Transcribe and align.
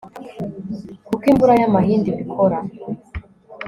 nkuko 1.05 1.25
imvura 1.31 1.53
y'amahindu 1.59 2.07
ibikora 2.13 2.57